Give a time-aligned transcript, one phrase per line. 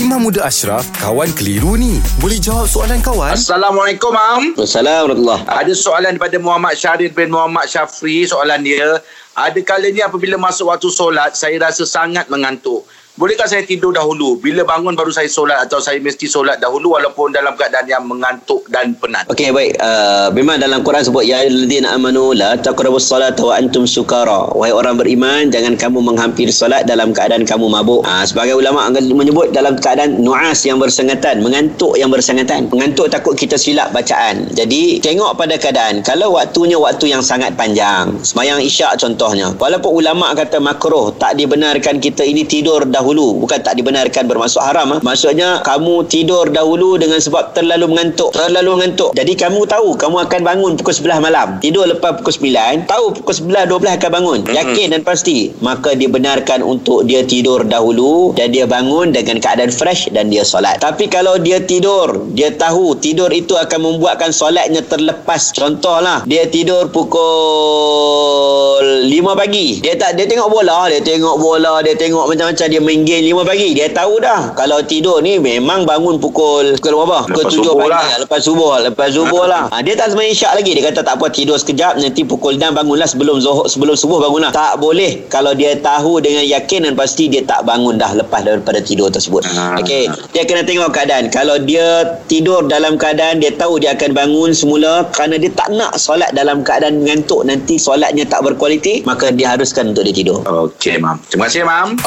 [0.00, 2.00] Imam Muda Ashraf, kawan keliru ni.
[2.24, 3.36] Boleh jawab soalan kawan?
[3.36, 4.56] Assalamualaikum, Mam.
[4.56, 8.24] Assalamualaikum warahmatullahi Ada soalan daripada Muhammad Syarif bin Muhammad Syafri.
[8.24, 8.96] Soalan dia,
[9.36, 12.88] ada kalanya apabila masuk waktu solat, saya rasa sangat mengantuk.
[13.20, 14.40] Bolehkah saya tidur dahulu?
[14.40, 18.64] Bila bangun baru saya solat atau saya mesti solat dahulu walaupun dalam keadaan yang mengantuk
[18.72, 19.28] dan penat?
[19.28, 19.76] Okey baik.
[19.76, 24.48] Uh, memang dalam Quran sebut ya alladzina amanu la taqrabus salata wa antum sukara.
[24.56, 28.08] Wahai orang beriman jangan kamu menghampiri solat dalam keadaan kamu mabuk.
[28.08, 32.72] Uh, sebagai ulama menyebut dalam keadaan nuas yang bersengatan mengantuk yang bersengatan.
[32.72, 34.48] Mengantuk takut kita silap bacaan.
[34.56, 36.00] Jadi tengok pada keadaan.
[36.08, 38.16] Kalau waktunya waktu yang sangat panjang.
[38.24, 39.52] Semayang isyak contohnya.
[39.60, 44.94] Walaupun ulama kata makruh tak dibenarkan kita ini tidur dahulu bukan tak dibenarkan bermaksud haram
[44.94, 44.96] ha?
[45.02, 49.10] maksudnya kamu tidur dahulu dengan sebab terlalu mengantuk terlalu mengantuk.
[49.14, 51.48] Jadi kamu tahu kamu akan bangun pukul 11 malam.
[51.60, 54.38] Tidur lepas pukul 9 tahu pukul 11 12 akan bangun.
[54.48, 55.52] Yakin dan pasti.
[55.60, 60.80] Maka dibenarkan untuk dia tidur dahulu dan dia bangun dengan keadaan fresh dan dia solat.
[60.80, 65.52] Tapi kalau dia tidur dia tahu tidur itu akan membuatkan solatnya terlepas.
[65.54, 67.20] Contohlah dia tidur pukul
[69.06, 69.80] 5 pagi.
[69.84, 73.44] Dia tak dia tengok bola dia tengok bola dia tengok macam-macam dia main game 5
[73.46, 73.68] pagi.
[73.76, 74.52] Dia tahu dah.
[74.56, 77.18] Kalau tidur ni memang bangun pukul pukul berapa?
[77.28, 77.90] Pukul Lepas 7 subuh pagi.
[77.90, 78.02] lah.
[78.02, 78.18] lah.
[78.22, 78.72] lepas subuh.
[78.80, 79.64] Lepas subuh lah.
[79.70, 80.70] Ha, dia tak sembang isyak lagi.
[80.76, 81.92] Dia kata tak apa tidur sekejap.
[82.00, 85.26] Nanti pukul 6 bangunlah sebelum zuhur sebelum subuh bangunlah tak boleh.
[85.28, 89.44] Kalau dia tahu dengan yakin dan pasti dia tak bangun dah lepas daripada tidur tersebut.
[89.56, 89.78] Ah.
[89.80, 90.08] okey.
[90.32, 91.28] Dia kena tengok keadaan.
[91.28, 95.96] Kalau dia tidur dalam keadaan dia tahu dia akan bangun semula kerana dia tak nak
[95.98, 100.40] solat dalam keadaan mengantuk nanti solatnya tak berkualiti maka dia haruskan untuk dia tidur.
[100.46, 101.18] Okey, Mam.
[101.28, 101.98] Terima kasih, Mam.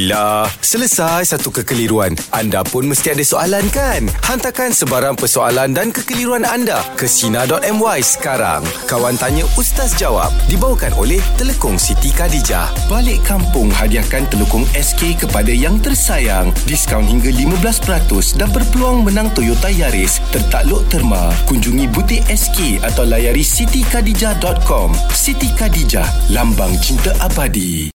[0.00, 0.48] Alhamdulillah.
[0.64, 2.16] Selesai satu kekeliruan.
[2.32, 4.08] Anda pun mesti ada soalan kan?
[4.24, 8.64] Hantarkan sebarang persoalan dan kekeliruan anda ke Sina.my sekarang.
[8.88, 12.72] Kawan Tanya Ustaz Jawab dibawakan oleh Telekong Siti Khadijah.
[12.88, 16.48] Balik kampung hadiahkan Telekong SK kepada yang tersayang.
[16.64, 20.24] Diskaun hingga 15% dan berpeluang menang Toyota Yaris.
[20.32, 21.28] Tertakluk terma.
[21.44, 24.96] Kunjungi butik SK atau layari sitikadijah.com.
[25.12, 27.84] Siti Khadijah, lambang cinta abadi.